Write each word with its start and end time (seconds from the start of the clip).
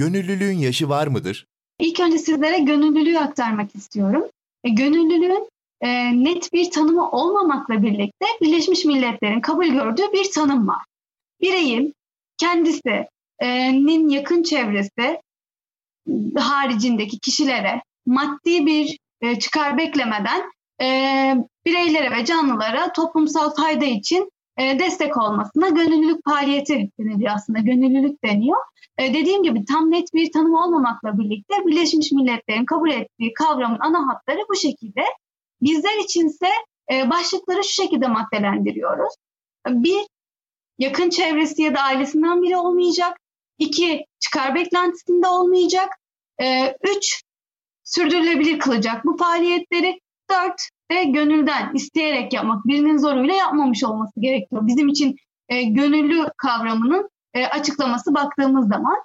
gönüllülüğün 0.00 0.58
yaşı 0.58 0.88
var 0.88 1.06
mıdır? 1.06 1.46
İlk 1.78 2.00
önce 2.00 2.18
sizlere 2.18 2.58
gönüllülüğü 2.58 3.18
aktarmak 3.18 3.74
istiyorum. 3.74 4.24
E, 4.64 4.68
gönüllülüğün 4.70 5.48
e, 5.80 5.88
net 6.24 6.52
bir 6.52 6.70
tanımı 6.70 7.10
olmamakla 7.10 7.82
birlikte 7.82 8.26
Birleşmiş 8.40 8.84
Milletler'in 8.84 9.40
kabul 9.40 9.66
gördüğü 9.66 10.12
bir 10.12 10.30
tanım 10.30 10.68
var. 10.68 10.84
Bireyin 11.40 11.94
kendisinin 12.36 14.08
yakın 14.08 14.42
çevresi 14.42 15.20
haricindeki 16.36 17.18
kişilere 17.18 17.82
maddi 18.06 18.66
bir 18.66 18.98
e, 19.20 19.38
çıkar 19.38 19.78
beklemeden 19.78 20.52
e, 20.82 20.86
bireylere 21.66 22.10
ve 22.10 22.24
canlılara 22.24 22.92
toplumsal 22.92 23.54
fayda 23.54 23.84
için 23.84 24.22
e, 24.22 24.30
destek 24.58 25.16
olmasına 25.16 25.68
gönüllülük 25.68 26.24
faaliyeti 26.24 26.90
deniliyor 26.98 27.32
aslında. 27.34 27.58
Gönüllülük 27.58 28.24
deniyor. 28.24 28.58
E, 28.98 29.14
dediğim 29.14 29.42
gibi 29.42 29.64
tam 29.64 29.90
net 29.90 30.14
bir 30.14 30.32
tanım 30.32 30.54
olmamakla 30.54 31.18
birlikte 31.18 31.54
Birleşmiş 31.66 32.12
Milletler'in 32.12 32.64
kabul 32.64 32.90
ettiği 32.90 33.32
kavramın 33.34 33.78
ana 33.80 34.08
hatları 34.08 34.40
bu 34.48 34.56
şekilde. 34.56 35.02
Bizler 35.62 36.04
içinse 36.04 36.46
e, 36.92 37.10
başlıkları 37.10 37.64
şu 37.64 37.82
şekilde 37.82 38.08
maddelendiriyoruz. 38.08 39.14
Bir, 39.68 40.06
yakın 40.78 41.10
çevresi 41.10 41.62
ya 41.62 41.74
da 41.74 41.80
ailesinden 41.80 42.42
biri 42.42 42.56
olmayacak. 42.56 43.18
İki, 43.58 44.04
çıkar 44.20 44.54
beklentisinde 44.54 45.28
olmayacak. 45.28 45.88
E, 46.42 46.76
üç, 46.96 47.22
sürdürülebilir 47.84 48.58
kılacak 48.58 49.04
bu 49.04 49.16
faaliyetleri. 49.16 50.00
Dört, 50.30 50.62
ve 50.90 51.04
gönülden 51.04 51.74
isteyerek 51.74 52.32
yapmak, 52.32 52.66
birinin 52.66 52.96
zoruyla 52.96 53.34
yapmamış 53.34 53.84
olması 53.84 54.20
gerekiyor. 54.20 54.66
Bizim 54.66 54.88
için 54.88 55.16
e, 55.48 55.62
gönüllü 55.62 56.26
kavramının 56.36 57.10
e, 57.34 57.46
açıklaması 57.46 58.14
baktığımız 58.14 58.68
zaman. 58.68 58.96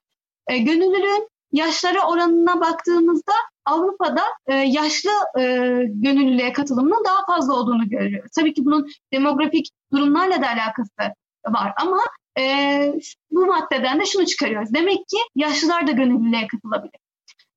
E, 0.48 0.58
gönüllülüğün 0.58 1.30
yaşlara 1.52 2.08
oranına 2.08 2.62
baktığımızda 2.62 3.34
Avrupa'da 3.66 4.22
e, 4.48 4.56
yaşlı 4.56 5.12
e, 5.40 5.44
gönüllülüğe 5.88 6.54
katılımının 6.54 7.04
daha 7.06 7.26
fazla 7.26 7.54
olduğunu 7.54 7.90
görüyoruz. 7.90 8.32
Tabii 8.36 8.54
ki 8.54 8.66
bunun 8.66 8.88
demografik 9.14 9.70
durumlarla 9.94 10.42
da 10.42 10.48
alakası 10.48 11.14
var 11.50 11.74
ama 11.78 12.00
e, 12.40 12.94
bu 13.32 13.46
maddeden 13.46 14.00
de 14.00 14.06
şunu 14.06 14.26
çıkarıyoruz. 14.26 14.74
Demek 14.74 14.98
ki 14.98 15.18
yaşlılar 15.36 15.88
da 15.88 15.92
gönüllülüğe 15.92 16.48
katılabilir. 16.48 17.00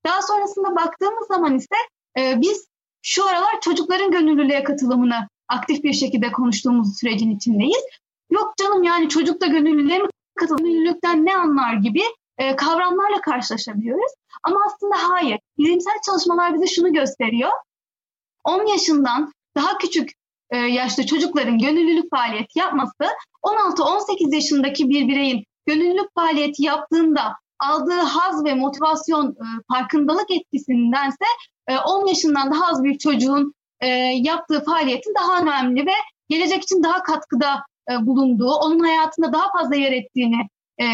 Daha 0.05 0.21
sonrasında 0.21 0.75
baktığımız 0.75 1.27
zaman 1.27 1.55
ise 1.55 1.75
e, 2.19 2.41
biz 2.41 2.67
şu 3.01 3.27
aralar 3.27 3.61
çocukların 3.61 4.11
gönüllülüğe 4.11 4.63
katılımını 4.63 5.27
aktif 5.47 5.83
bir 5.83 5.93
şekilde 5.93 6.31
konuştuğumuz 6.31 6.99
sürecin 6.99 7.35
içindeyiz. 7.35 7.83
Yok 8.29 8.53
canım 8.57 8.83
yani 8.83 9.09
çocuk 9.09 9.41
da 9.41 9.45
gönüllülüğe 9.45 9.99
mi 9.99 10.07
katılır, 10.35 10.59
gönüllülükten 10.59 11.25
ne 11.25 11.37
anlar 11.37 11.73
gibi 11.73 12.01
e, 12.37 12.55
kavramlarla 12.55 13.21
karşılaşabiliyoruz. 13.21 14.11
Ama 14.43 14.59
aslında 14.67 14.95
hayır. 15.09 15.39
Bilimsel 15.57 15.97
çalışmalar 16.05 16.53
bize 16.53 16.67
şunu 16.67 16.93
gösteriyor. 16.93 17.51
10 18.43 18.65
yaşından 18.65 19.31
daha 19.55 19.77
küçük 19.77 20.11
e, 20.49 20.57
yaşta 20.57 21.05
çocukların 21.05 21.57
gönüllülük 21.57 22.09
faaliyeti 22.09 22.59
yapması 22.59 23.05
16-18 23.43 24.35
yaşındaki 24.35 24.89
bir 24.89 25.07
bireyin 25.07 25.43
gönüllülük 25.65 26.13
faaliyeti 26.15 26.63
yaptığında 26.63 27.35
aldığı 27.59 27.99
haz 27.99 28.45
ve 28.45 28.53
motivasyon 28.53 29.27
e, 29.31 29.45
farkındalık 29.73 30.31
etkisindense 30.31 31.25
10 31.85 32.07
e, 32.07 32.09
yaşından 32.09 32.51
daha 32.51 32.67
az 32.67 32.83
bir 32.83 32.97
çocuğun 32.97 33.53
e, 33.79 33.87
yaptığı 34.15 34.63
faaliyetin 34.63 35.13
daha 35.15 35.41
önemli 35.41 35.85
ve 35.85 35.93
gelecek 36.29 36.63
için 36.63 36.83
daha 36.83 37.03
katkıda 37.03 37.63
e, 37.91 38.05
bulunduğu, 38.05 38.51
onun 38.51 38.79
hayatında 38.79 39.33
daha 39.33 39.51
fazla 39.51 39.75
yer 39.75 39.91
ettiğini 39.91 40.47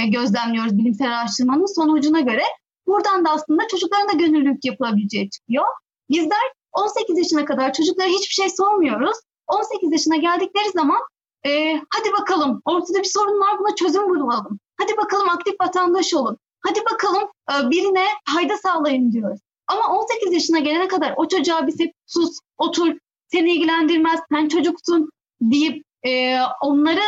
gözlemliyoruz 0.07 0.77
bilimsel 0.77 1.19
araştırmanın 1.19 1.75
sonucuna 1.75 2.19
göre. 2.19 2.43
Buradan 2.87 3.25
da 3.25 3.29
aslında 3.29 3.67
çocukların 3.67 4.09
da 4.09 4.13
gönüllülük 4.13 4.65
yapılabileceği 4.65 5.29
çıkıyor. 5.29 5.65
Bizler 6.09 6.51
18 6.73 7.17
yaşına 7.17 7.45
kadar 7.45 7.73
çocuklara 7.73 8.07
hiçbir 8.07 8.33
şey 8.33 8.49
sormuyoruz. 8.49 9.17
18 9.47 9.91
yaşına 9.91 10.15
geldikleri 10.15 10.69
zaman 10.73 10.99
e, 11.45 11.81
hadi 11.89 12.13
bakalım 12.21 12.61
ortada 12.65 12.99
bir 12.99 13.09
sorun 13.13 13.39
var 13.39 13.59
buna 13.59 13.75
çözüm 13.75 14.09
bulalım. 14.09 14.59
Hadi 14.79 14.97
bakalım 14.97 15.29
aktif 15.29 15.53
vatandaş 15.61 16.13
olun. 16.13 16.37
Hadi 16.67 16.79
bakalım 16.93 17.29
birine 17.71 18.05
fayda 18.33 18.57
sağlayın 18.57 19.11
diyoruz. 19.11 19.39
Ama 19.67 19.87
18 19.87 20.33
yaşına 20.33 20.59
gelene 20.59 20.87
kadar 20.87 21.13
o 21.17 21.27
çocuğa 21.27 21.67
biz 21.67 21.79
hep 21.79 21.93
sus, 22.05 22.39
otur, 22.57 22.95
seni 23.27 23.51
ilgilendirmez, 23.53 24.19
sen 24.31 24.47
çocuksun 24.47 25.09
deyip 25.41 25.83
e, 26.03 26.39
onları 26.61 27.03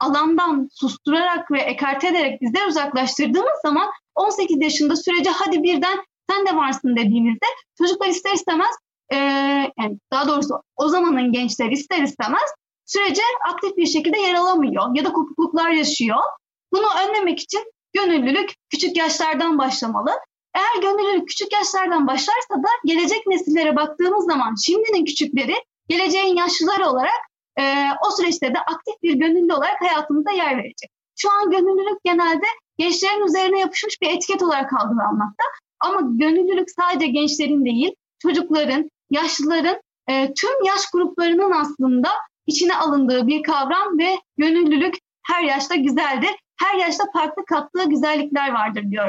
alandan 0.00 0.68
susturarak 0.72 1.50
ve 1.50 1.60
ekarte 1.60 2.08
ederek 2.08 2.40
bizden 2.40 2.68
uzaklaştırdığımız 2.68 3.60
zaman 3.62 3.90
18 4.14 4.62
yaşında 4.62 4.96
sürece 4.96 5.30
hadi 5.30 5.62
birden 5.62 5.98
sen 6.30 6.46
de 6.46 6.56
varsın 6.56 6.96
dediğimizde 6.96 7.46
çocuklar 7.78 8.08
ister 8.08 8.32
istemez 8.32 8.76
e, 9.12 9.16
yani 9.78 9.98
daha 10.12 10.28
doğrusu 10.28 10.62
o 10.76 10.88
zamanın 10.88 11.32
gençleri 11.32 11.72
ister 11.72 12.02
istemez 12.02 12.50
sürece 12.86 13.22
aktif 13.48 13.76
bir 13.76 13.86
şekilde 13.86 14.18
yer 14.18 14.34
alamıyor 14.34 14.96
ya 14.96 15.04
da 15.04 15.12
kopukluklar 15.12 15.70
yaşıyor. 15.70 16.20
Bunu 16.72 16.86
önlemek 17.06 17.40
için 17.40 17.72
gönüllülük 17.92 18.50
küçük 18.70 18.96
yaşlardan 18.96 19.58
başlamalı. 19.58 20.10
Eğer 20.54 20.82
gönüllülük 20.82 21.28
küçük 21.28 21.52
yaşlardan 21.52 22.06
başlarsa 22.06 22.54
da 22.54 22.68
gelecek 22.84 23.26
nesillere 23.26 23.76
baktığımız 23.76 24.24
zaman 24.24 24.54
şimdinin 24.66 25.04
küçükleri 25.04 25.54
geleceğin 25.88 26.36
yaşlıları 26.36 26.86
olarak 26.86 27.20
e, 27.58 27.84
o 28.06 28.10
süreçte 28.10 28.54
de 28.54 28.58
aktif 28.58 29.02
bir 29.02 29.14
gönüllü 29.14 29.54
olarak 29.54 29.80
hayatımızda 29.80 30.30
yer 30.30 30.56
verecek. 30.56 30.90
Şu 31.16 31.28
an 31.30 31.50
gönüllülük 31.50 32.04
genelde 32.04 32.46
gençlerin 32.78 33.26
üzerine 33.26 33.60
yapışmış 33.60 34.02
bir 34.02 34.08
etiket 34.08 34.42
olarak 34.42 34.72
algılanmakta. 34.72 35.44
Ama 35.80 36.00
gönüllülük 36.02 36.70
sadece 36.70 37.06
gençlerin 37.06 37.64
değil, 37.64 37.94
çocukların, 38.22 38.90
yaşlıların, 39.10 39.80
e, 40.08 40.34
tüm 40.34 40.64
yaş 40.64 40.90
gruplarının 40.92 41.50
aslında 41.50 42.08
içine 42.46 42.76
alındığı 42.76 43.26
bir 43.26 43.42
kavram 43.42 43.98
ve 43.98 44.18
gönüllülük 44.36 44.94
her 45.26 45.42
yaşta 45.42 45.74
güzeldir. 45.74 46.30
Her 46.60 46.78
yaşta 46.78 47.04
farklı 47.12 47.44
kattığı 47.44 47.88
güzellikler 47.88 48.52
vardır 48.52 48.90
diyorum. 48.90 49.08